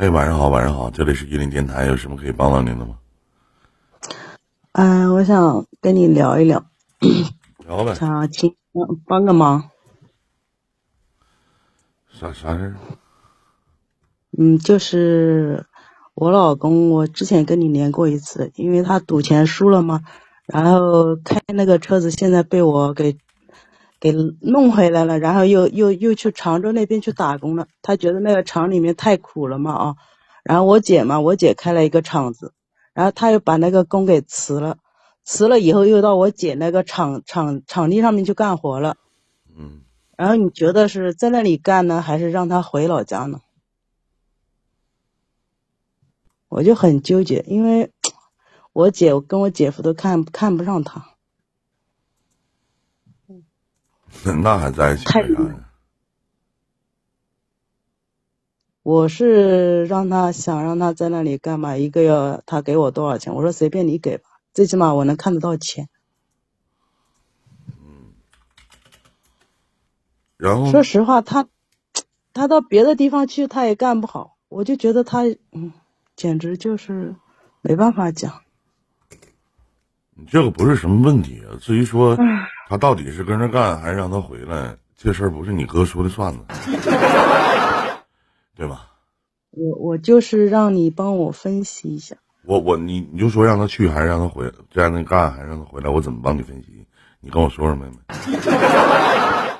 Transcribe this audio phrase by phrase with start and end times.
[0.00, 2.96] 哎，晚上好，晚上好，这里是榆林电台，有什么可以帮到您的吗？
[4.72, 6.64] 嗯、我想跟你聊一聊，
[7.66, 9.68] 聊呗，想请帮帮个忙。
[12.08, 12.76] 啥啥事儿？
[14.38, 15.66] 嗯，就是
[16.14, 20.00] 我老公，我之前跟你连过一次，因为他赌钱输了嘛，
[20.46, 23.18] 然后开那个车子现在被我给
[24.00, 27.68] 给弄回来了，然后又又又去常州那边去打工了。
[27.82, 29.96] 他觉得那个厂里面太苦了嘛啊，
[30.42, 32.54] 然后我姐嘛，我姐开了一个厂子，
[32.94, 34.78] 然后他又把那个工给辞了，
[35.22, 38.96] 辞了以后又到我姐那个厂厂场地上面去干活了。
[39.54, 39.82] 嗯，
[40.16, 43.40] 然后你觉得是在那里干呢，还是让他回老家呢？
[46.48, 47.92] 我就很纠结，因为
[48.72, 51.09] 我姐我跟我姐夫都看看不上他，
[54.24, 55.66] 那 那还在一起太干啥呀？
[58.82, 63.34] 我是让他想让他在那里干嘛，一个月他给我多少钱？
[63.34, 65.88] 我说随便你给吧，最起码我能看得到钱。
[67.82, 68.12] 嗯
[70.38, 71.46] 然后说实话，他
[72.32, 75.72] 他到别的地方去他也干不好，我就觉得他嗯，
[76.16, 77.14] 简直就是
[77.60, 78.42] 没办法讲。
[80.20, 81.56] 你这个不是什么问题啊。
[81.58, 82.16] 至于说
[82.68, 86.44] 他到底是跟着干还是让他回来，这事儿不是你哥说的算的，
[88.54, 88.86] 对吧？
[89.50, 92.16] 我我就是让你帮我分析一下。
[92.44, 96.86] 我我你你就说让他去还是让他回，让他干还是让他回来，我怎么帮你分析？
[97.20, 97.96] 你跟我说说，妹妹。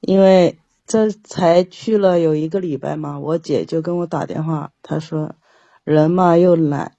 [0.00, 5.34] 因为这才去了有一个礼拜嘛，我姐就跟我打电话，她说
[5.84, 6.92] 人嘛又懒，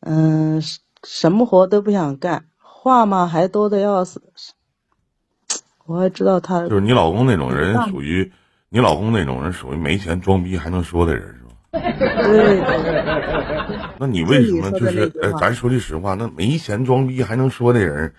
[0.00, 4.22] 嗯，什什么活都不想干，话嘛还多的要死。
[5.86, 8.30] 我还知道他就是你老公那种人属于，
[8.68, 11.48] 你老公那种人属于没钱装逼还能说的人是吧？
[11.72, 12.60] 对
[13.98, 18.12] 那你为什么就就是哎，咱说句实话，那没钱装逼还能说的人，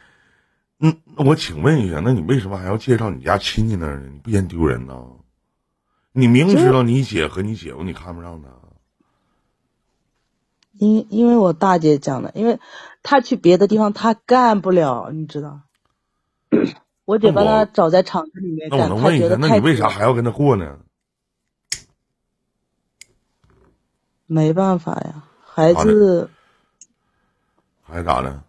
[0.79, 4.09] 嗯，那我请问一下，那你为什么还要介绍你家亲戚那儿呢？
[4.12, 4.95] 你不嫌丢人呢？
[6.12, 8.50] 你明知道你姐和你姐夫你看不上他，
[10.78, 12.59] 因因为我大姐讲的，因为
[13.03, 15.62] 她去别的地方她干不了，你知道。
[17.06, 20.78] 我姐把她找在厂子里面那我干，她能问一下，觉得那你为啥还要跟她过呢？
[24.28, 25.24] 没办法呀？
[25.44, 26.30] 孩好的子，
[27.81, 28.44] 还咋的？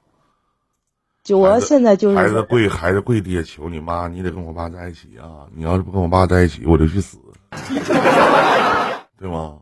[1.23, 5.47] 就我现在就是孩子跪孩子跪地下求你妈，你得跟我爸在一起啊！
[5.55, 7.19] 你要是不跟我爸在一起，我就去死，
[9.19, 9.59] 对吗？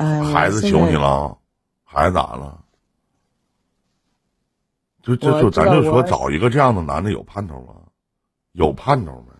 [0.00, 1.36] 哎，孩子求你了，
[1.84, 2.64] 孩子咋了？
[5.02, 7.74] 就就就咱就说找一个这样的男的有盼头吗？
[8.52, 9.34] 有盼头吗？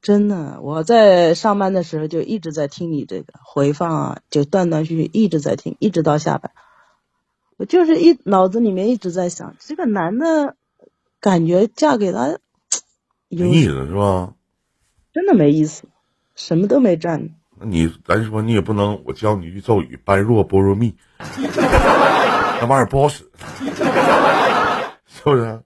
[0.00, 6.52] 真的，我在上班的时候就一直在听你这个回放啊，就断断续续一直在听，一直到下班。
[7.56, 10.54] 我就是一脑子里面一直在想，这个男的，
[11.18, 12.38] 感觉嫁给他，
[13.26, 14.34] 有没意思是吧？
[15.12, 15.88] 真的没意思，
[16.36, 17.30] 什么都没占。
[17.62, 20.96] 那你咱说你也不能，我教你一句咒语：般若波罗蜜，
[21.38, 23.30] 那玩意儿不好使，
[25.06, 25.62] 是不是？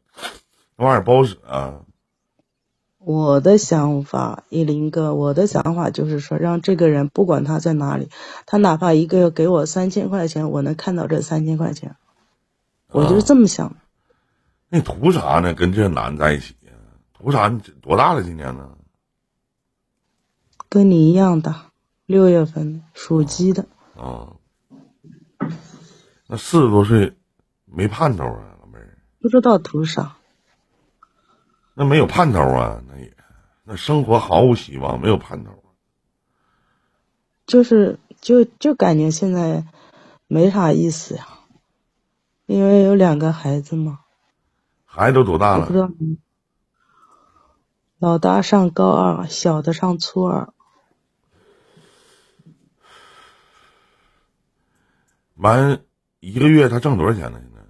[0.76, 1.80] 那玩意儿不好使啊。
[2.98, 8.10] 我的想法，依林哥，我的想法就是说，让这个人不管他在哪里，
[8.46, 11.96] 他哪怕一个月给我三千块钱，我能看到这三千块钱，
[12.90, 13.76] 我就是这么想的。
[14.68, 15.54] 那你图啥呢？
[15.54, 16.72] 跟这男在一起呀？
[17.14, 17.48] 图啥？
[17.48, 18.22] 你多大了？
[18.22, 18.70] 今年呢？
[20.68, 21.70] 跟你一样大，
[22.06, 24.36] 六月份属鸡的，啊，
[26.28, 27.16] 那四十多岁
[27.64, 30.16] 没盼头啊，老妹儿，不知道图啥。
[31.74, 33.12] 那没有盼头啊，那也
[33.64, 35.50] 那生活毫无希望，没有盼头。
[37.44, 39.64] 就是就就感觉现在
[40.28, 41.26] 没啥意思呀，
[42.46, 44.00] 因为有两个孩子嘛，
[44.84, 45.66] 孩子都多大了？
[45.66, 45.90] 不知道。
[47.98, 50.52] 老大上高二，小的上初二。
[55.36, 55.80] 完
[56.20, 57.38] 一个月他挣多少钱呢？
[57.40, 57.62] 现在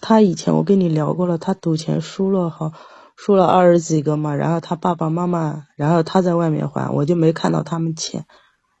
[0.00, 2.72] 他以前我跟你聊过了，他赌钱输了好，
[3.14, 8.26] 输了二十几个嘛，然后他爸爸妈妈，然后他在外面还，我就没看到他们钱，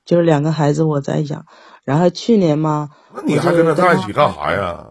[0.04, 1.46] 就是两个孩子我在养，
[1.84, 4.86] 然后去年嘛，那你还跟他在一起干啥呀？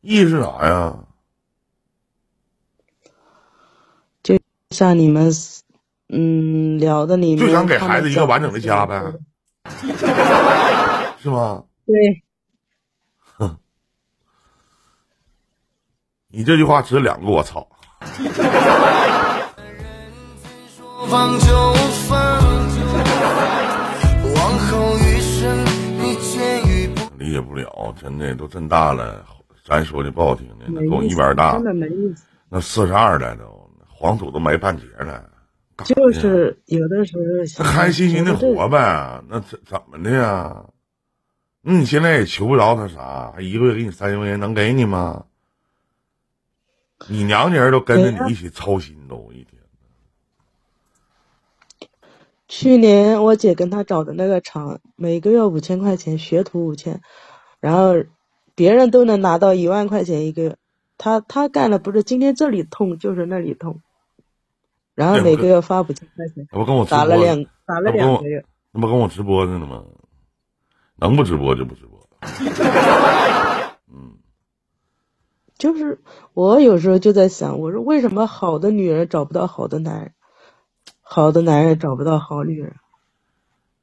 [0.00, 1.04] 意思是啥呀？
[4.22, 4.38] 就
[4.70, 5.30] 像你们，
[6.10, 9.02] 嗯，聊的里面就想给孩子一个完整的家呗，
[11.20, 11.62] 是吗？
[11.86, 11.94] 对，
[16.30, 17.68] 你这句话值两个我操！
[21.10, 21.72] 放就
[22.08, 22.18] 放，
[24.34, 25.64] 往后余生
[25.98, 29.24] 你见与不理解不了，真的都这么大了，
[29.64, 31.58] 咱说的不好听的，那跟我一边大。
[32.50, 35.22] 那四十二了都，黄土都埋半截了，
[35.78, 40.66] 干就是有的时候那开开心心的活呗，那怎怎么的呀？
[41.62, 45.24] 那你现在也求不着他啥，还一个月给你三千块钱，能给你吗？
[47.06, 49.54] 你娘家人都跟着你一起操心都一天。
[52.48, 57.02] 去年我姐跟他找的那个厂，每个月五千块钱，学徒五千，
[57.60, 57.94] 然后
[58.54, 60.56] 别人都能拿到一万块钱一个月，
[60.96, 63.80] 他他干的不是今天这里痛就是那里痛，
[64.98, 69.84] 然后每个月发五千块钱，那不跟我打了两打了两个月，那不跟我直播着呢吗？
[70.96, 72.04] 能不直播就不直播。
[73.86, 74.16] 嗯
[75.56, 76.00] 就是
[76.34, 80.14] 我有时候就在想，我说为什么好的女人找不到好的男人，
[81.00, 82.74] 好的男人找不到好女人？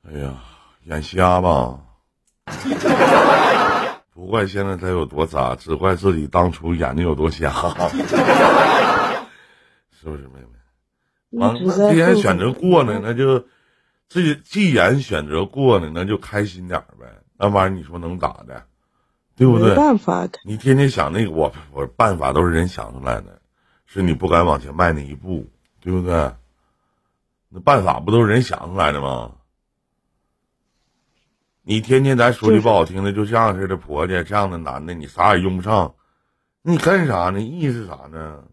[0.04, 0.44] 哎呀，
[0.84, 1.80] 眼瞎吧？
[4.14, 7.52] 不怪现在他有多渣，只怪自己当初眼睛有多瞎，
[9.92, 10.55] 是不是妹妹？
[11.38, 13.46] 完既然选择过呢，那就
[14.10, 17.22] 既既然选择过呢，那就开心点呗。
[17.38, 18.64] 那玩意儿你说能咋的？
[19.36, 19.76] 对不没对？
[19.76, 23.42] 办法，你天天想那个，我我办法都是人想出来的，
[23.86, 25.50] 是你不敢往前迈那一步，
[25.82, 26.32] 对不对？
[27.50, 29.34] 那办法不都是人想出来的吗？
[31.64, 35.96] 你天天咱说句不好听的，就这样似的婆家，这样的男的，你啥也用不上，
[36.62, 37.42] 你干啥呢？
[37.42, 38.46] 意义是啥呢？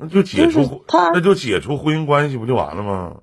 [0.00, 3.20] 那就解除就那就解除婚姻关系不就完了吗？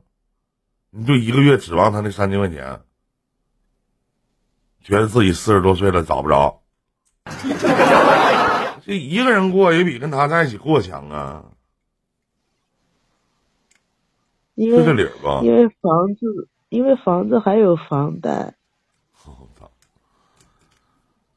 [0.89, 2.81] 你就一个月指望他那三千块钱，
[4.81, 6.61] 觉得自己四十多岁了找不着，
[8.85, 11.45] 这一个人过也比跟他在一起过强啊，
[14.55, 15.41] 因是这为理儿吧？
[15.43, 18.55] 因为房子，因为房子还有房贷，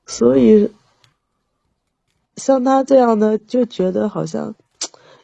[0.07, 0.73] 所以
[2.37, 4.55] 像他这样的就觉得好像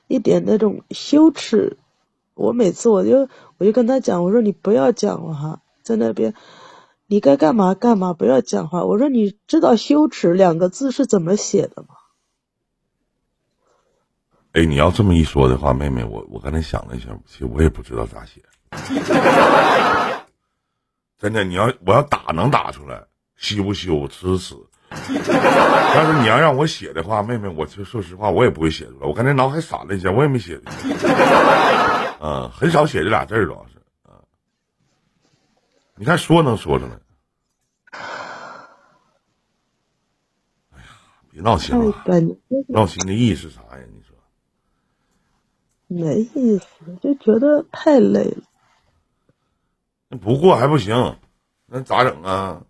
[0.06, 1.78] 一点那种羞耻。
[2.34, 6.34] 我每次我就我就跟他讲，我说你不要讲话，在那边
[7.06, 8.84] 你该干嘛干嘛，不要讲话。
[8.84, 11.88] 我说你知道羞耻两个字是怎么写的吗？
[14.52, 18.42] 哎，你要这么一说的话，妹妹，我我刚才想了一下，其实我也不知道咋写。
[21.18, 23.06] 真的，你要我要打能打出来，
[23.36, 24.36] 羞不羞，耻不
[24.90, 25.18] 耻。
[25.94, 29.06] 但是你要让我写的话，妹妹，我就说实话，我也不会写出来。
[29.06, 30.60] 我刚才脑海闪了一下，我也没写。
[32.20, 33.74] 嗯，很少写这俩字儿，主要是
[34.08, 34.12] 嗯。
[35.96, 36.92] 你看说能说出来。
[40.72, 40.84] 哎呀，
[41.30, 41.94] 别闹心了，
[42.68, 43.78] 闹心的意义是啥呀？
[43.92, 44.16] 你说。
[45.88, 46.66] 没意思，
[47.02, 48.42] 就觉得太累了。
[50.08, 51.18] 那不过还不行，
[51.66, 52.62] 那咋整啊？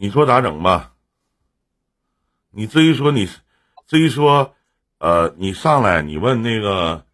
[0.00, 0.94] 你说咋整吧？
[2.50, 3.28] 你至于说你，
[3.86, 4.54] 至于说，
[4.96, 7.04] 呃，你上来你问那个，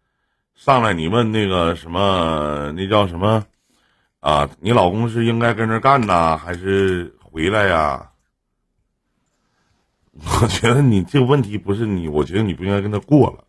[0.55, 3.45] 上来你问那个什么，那叫什么
[4.21, 4.49] 啊？
[4.61, 8.09] 你老公是应该跟着干呢，还是回来呀？
[10.41, 13.43] 我觉得你这个问题不是你，我觉得你不应该跟他过了。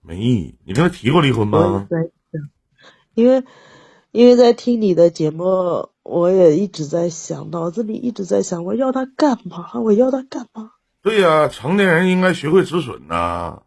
[0.00, 0.54] 没意义。
[0.64, 1.88] 你跟他提过离婚吗？
[3.14, 3.42] 因为
[4.12, 9.72] 因为在听你的节目，我也一直在想，脑子里一直在想，我要他干嘛？
[9.80, 10.72] 我要他干嘛？
[11.02, 13.62] 对呀、成年人应该学会止损呐。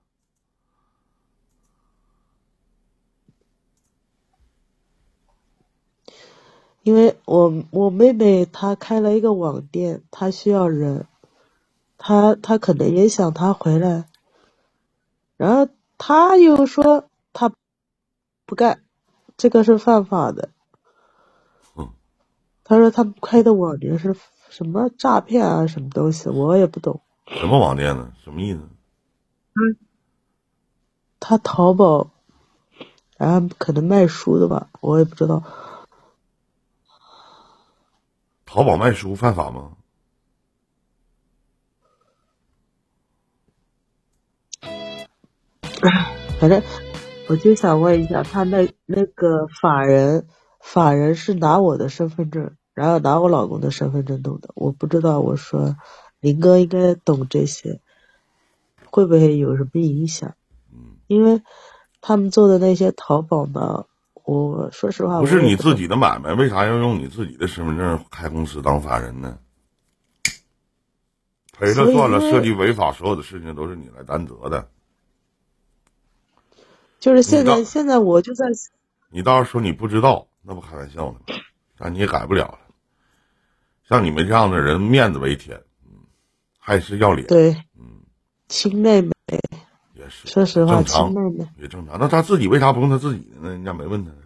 [6.81, 11.05] 因为我我妹妹她开了一个网店，她需要人，
[11.97, 14.05] 她她可能也想她回来，
[15.37, 15.67] 然后
[15.97, 17.51] 他又说他
[18.45, 18.81] 不干，
[19.37, 20.49] 这个是犯法的。
[22.69, 24.15] 嗯她说他们开的网店是
[24.51, 27.01] 什么诈骗啊，什么东西，我也不懂。
[27.25, 28.13] 什么网店呢？
[28.23, 28.61] 什么意思？
[31.19, 32.11] 他淘宝，
[33.17, 35.43] 然后可能卖书的吧，我也不知道。
[38.45, 39.71] 淘宝卖书犯法吗？
[46.39, 46.61] 反正
[47.27, 50.27] 我就想问一下，他那那个法人，
[50.59, 55.19] 法人是拿我的身份证，然后拿我老公的身份证弄的，我不知道。
[55.19, 55.75] 我说
[56.19, 57.79] 林哥应该懂这些，
[58.85, 60.35] 会不会有什么影响？
[60.71, 61.41] 嗯，因为
[62.01, 63.85] 他们做的那些淘宝呢，
[64.23, 69.39] 我说实话，不是你自己的买卖，为啥要用你自己的身份证开公司当法人呢？
[71.51, 74.69] 赔了算了，涉及违法，所有的事情都是你来担责的。
[77.01, 78.45] 就是现在现在我就在
[79.09, 81.35] 你倒是说你不知道，那不开玩笑呢吗？
[81.77, 82.57] 但你也改不了了。
[83.87, 85.91] 像你们这样的人，面子为天，嗯，
[86.57, 88.01] 还是要脸，对嗯，
[88.47, 89.13] 亲妹妹，
[89.93, 91.99] 也是说实话，亲妹妹，也正常。
[91.99, 93.49] 那他自己为啥不用他自己的呢？
[93.51, 94.17] 人家没问他呢。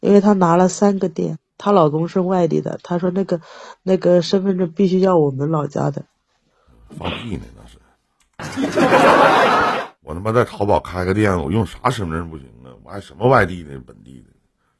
[0.00, 3.40] 因为她拿了三个店，她老公是外地的，她说那个
[3.82, 6.04] 那个身份证必须要我们老家的。
[6.98, 7.78] 放屁呢，那是。
[10.04, 12.61] 我他妈在淘宝开个店，我用啥身份证不行啊？
[12.82, 14.30] 我还什么外地的、本地的，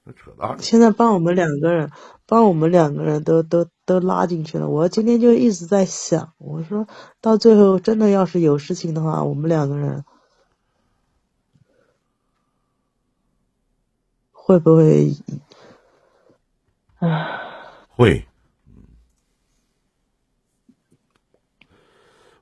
[0.05, 0.59] 那扯淡。
[0.59, 1.91] 现在帮我们两个人，
[2.27, 4.69] 帮我们两个人都都都拉进去了。
[4.69, 6.87] 我今天就一直在想，我说
[7.21, 10.05] 到最后真的要是有事情的话，我们两个人
[14.33, 15.13] 会不会？
[17.95, 18.27] 会，
[18.67, 18.75] 嗯，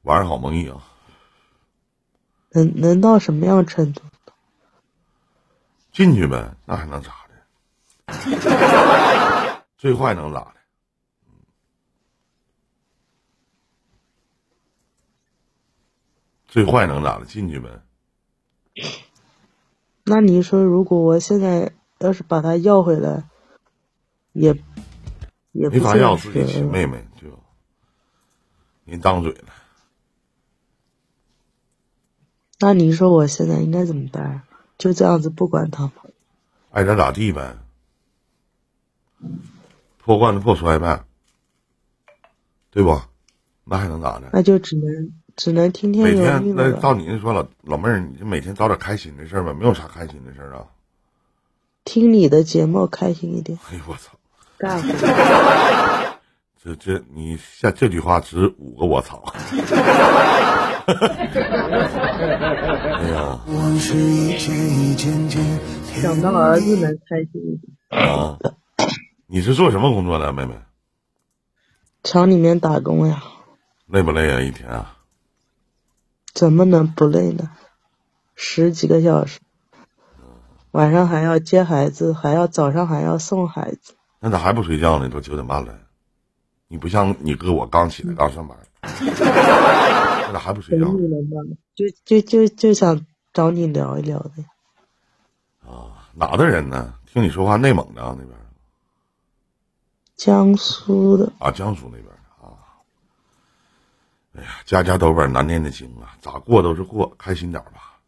[0.02, 0.82] 晚上好蒙毅啊！
[2.52, 4.02] 能能到什么样程度？
[5.92, 7.34] 进去呗，那还能咋的？
[9.76, 10.54] 最坏能咋的？
[16.46, 17.24] 最坏能咋的？
[17.26, 17.68] 进去呗。
[20.04, 23.24] 那你说，如果我现在要是把他要回来，
[24.32, 24.54] 也
[25.52, 27.28] 也没法要自己亲妹妹，就
[28.84, 29.52] 您当嘴了。
[32.60, 34.42] 那你说我现在应该怎么办？
[34.80, 35.92] 就这样子不管他吗？
[36.70, 37.56] 爱咋咋地呗，
[39.98, 41.04] 破罐子破摔呗，
[42.70, 43.00] 对不？
[43.64, 44.30] 那还能咋的？
[44.32, 46.70] 那就只能只能听天由每天命了吧。
[46.74, 50.64] 那照你那说老老妹儿，你就每天找点开心的事儿呗，没有啥开心的事儿啊。
[51.84, 54.12] 听你的节目开心一点，哎呦我操！
[54.56, 54.88] 干活。
[56.62, 59.24] 这这你下这句话值五个我操！
[63.00, 65.42] 哎呀往事一件一件件，
[66.02, 68.36] 想到儿子能开心一点，啊！
[69.26, 70.54] 你是做什么工作的，妹妹？
[72.02, 73.22] 厂里面打工呀，
[73.86, 74.42] 累不累啊？
[74.42, 74.98] 一天啊？
[76.34, 77.50] 怎么能不累呢？
[78.34, 79.40] 十几个小时，
[80.72, 83.94] 晚上还要接孩子，还要早上还要送孩子。
[84.18, 85.08] 那咋还不睡觉呢？
[85.08, 85.78] 都九点半了，
[86.72, 90.86] 你不像你哥我刚起来刚上班， 那咋还不睡觉
[91.74, 94.44] 就就就就想找你聊一聊的。
[95.68, 96.08] 啊？
[96.14, 96.94] 哪的人呢？
[97.06, 98.38] 听你说话内蒙的啊那边
[100.14, 102.54] 江苏的，啊，江苏那边的啊。
[104.36, 107.98] 哎呀，家家都有本难念的经啊，咋过都是过，开心点吧，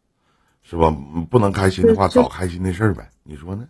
[0.61, 0.87] 是吧？
[0.87, 3.67] 嗯不能开心的话，找开心的事儿呗，你说呢？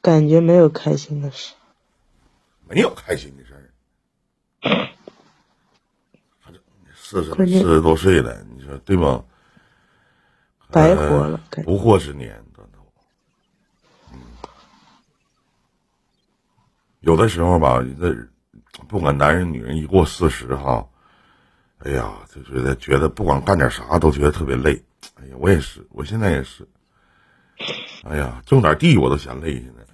[0.00, 1.52] 感觉没有开心的事。
[2.68, 3.70] 没有开心的事儿。
[6.40, 6.60] 反正
[6.94, 9.24] 四十四十多岁了，你说对吧？
[10.70, 12.44] 白活了不惑之年。
[14.12, 14.20] 嗯，
[17.00, 18.14] 有的时候吧，这
[18.86, 20.86] 不管男人女人，一过四十哈，
[21.78, 24.84] 哎呀，就觉得觉得不管干点啥都觉得特别累。
[25.14, 26.68] 哎呀，我也是，我现在也是。
[28.04, 29.84] 哎呀，种点地我都嫌累，现在。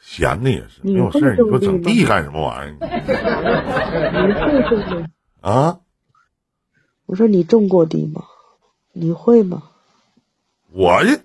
[0.00, 4.26] 闲的也是，没你有事儿，你说整地干什么玩意儿？
[4.26, 5.06] 你会种吗？
[5.40, 5.80] 啊？
[7.06, 8.24] 我说你种过地吗？
[8.92, 9.62] 你会吗？
[10.72, 11.20] 我这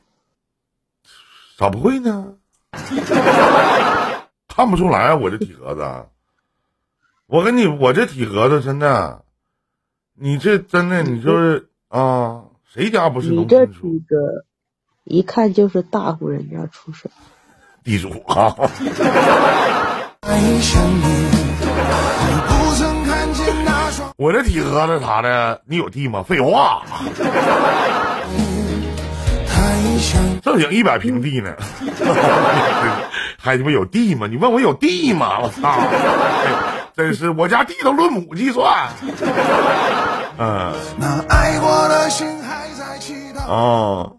[1.57, 2.35] 咋不会呢？
[4.47, 6.07] 看不出来啊，我这体格子。
[7.27, 9.23] 我跟你，我这体格子真的，
[10.13, 14.15] 你这真的，你就是啊，谁家不是你这农村出体格，
[15.05, 17.09] 一看就是大户人家出身。
[17.85, 18.55] 地主啊？
[24.17, 26.23] 我这体格子啥的，你有地吗？
[26.27, 26.81] 废话，
[30.41, 31.53] 正经一百平地呢，
[33.37, 34.25] 还他妈有地吗？
[34.27, 35.41] 你问我有地吗？
[35.43, 35.69] 我操！
[35.69, 38.87] 哎真是我家地都论亩计算。
[40.39, 40.73] 嗯。
[40.97, 43.41] 那爱过的心还在祈祷。
[43.51, 44.09] 啊，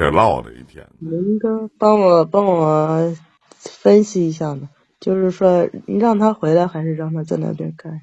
[0.00, 3.14] 开始唠的一天，您哥，帮我帮我
[3.58, 8.00] 分析一下呢，就是说你让他回来还是让他在那边干？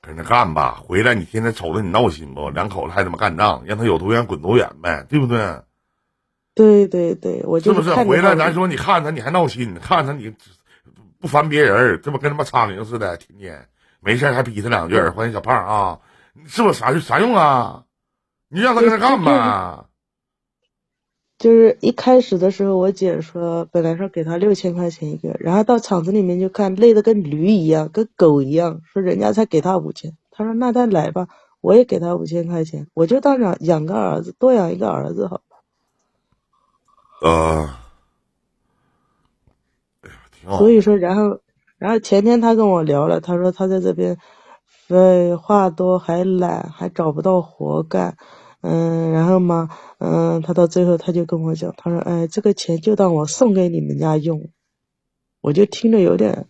[0.00, 0.80] 跟着干吧。
[0.80, 2.50] 回来你天天瞅着你闹心不？
[2.50, 5.60] 两口子还他妈干仗，让他有多远滚多远呗，对不对？
[6.54, 7.88] 对对对，我是不是？
[7.90, 10.32] 就是回来咱说你看他你还闹心，看他你
[11.18, 13.66] 不烦别人，这不跟他妈苍蝇似的，天天
[13.98, 15.98] 没事还逼他两句，欢迎小胖啊，
[16.46, 17.82] 是不是啥啥用啊？
[18.48, 19.86] 你让他跟他干吧。
[21.38, 31.28] 就是一开始的时候，我姐说本来说给他六千块钱一个，然后到厂子里面就看累得跟驴一样，跟狗一样，说人家才给他五千，他说那他来吧，
[31.60, 35.40] 我也给他五千块钱，我就当养养个儿子，多养一个儿子好。
[37.20, 37.70] 呃，
[40.02, 40.58] 哎呀，挺好。
[40.58, 41.40] 所以说，然后，
[41.78, 44.18] 然后前天他跟我聊了，他说他在这边，
[44.66, 48.16] 废话多，还懒，还找不到活干，
[48.66, 49.68] 嗯，然后嘛，
[49.98, 54.48] 嗯，他到最后他就跟我讲，他说，哎，这个钱就当我送给你们家用，
[55.42, 56.46] 我就听着有点，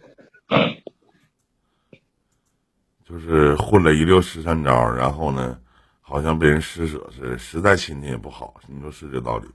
[3.04, 5.58] 就是混了一溜十三招，然后呢，
[6.00, 9.54] 好像被人施舍似的，实在心情也不好，你说是这道理吗？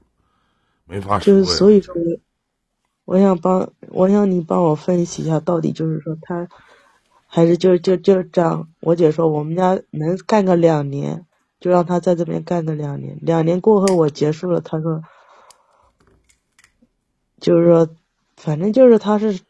[0.84, 1.56] 没法说就是。
[1.56, 1.96] 所以说，
[3.06, 6.50] 我想帮，我想你帮我分析一下，到底就是说他，
[7.26, 8.68] 还是就就就这样。
[8.82, 11.26] 我姐说我们家能干个两年，
[11.60, 15.04] 就让他在这边干个两年，两年过后我结束了，他说，
[17.40, 17.90] 就是说，
[18.38, 19.42] 反正就是他是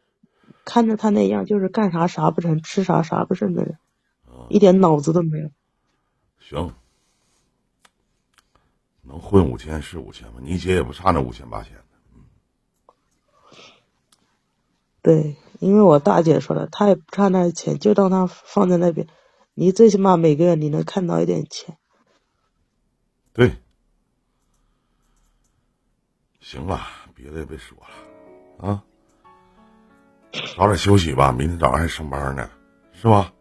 [0.66, 3.78] 看着他那样，就是干啥啥不成，吃啥啥不剩的人，
[4.50, 5.52] 一点脑子都没有。
[6.40, 6.74] 行，
[9.04, 10.40] 能混五千是五千吧？
[10.42, 11.84] 你姐也不差那五千八千的。
[15.04, 19.08] 对，因为我大姐说了，她也不差那钱，就当她放在那边，
[19.54, 21.78] 你最起码每个月你能看到一点钱。
[23.40, 23.50] 对，
[26.42, 26.82] 行了，
[27.16, 27.78] 别的也别说
[28.60, 28.84] 了，啊，
[30.58, 32.50] 早点休息吧，明天早上还上班呢，
[32.92, 33.32] 是吧？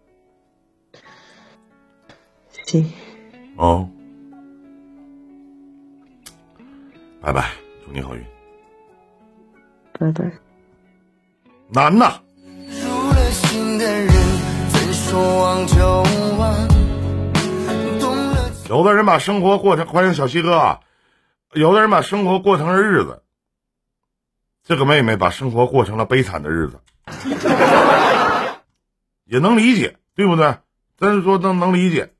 [2.64, 2.88] 行，
[3.56, 3.90] 哦，
[7.20, 7.50] 拜拜，
[7.84, 8.24] 祝你好运。
[9.98, 10.30] 拜拜。
[11.70, 12.22] 难呐，
[12.68, 14.12] 入了心的人，
[14.70, 16.02] 怎说忘就
[16.38, 16.67] 忘？
[18.68, 20.80] 有的人把生活过成，欢迎小西哥，
[21.54, 23.22] 有的人把生活过成了日子，
[24.62, 26.78] 这个妹妹把生活过成了悲惨的日子，
[29.24, 30.58] 也能理解，对不对？
[30.98, 32.12] 但是说能能理解，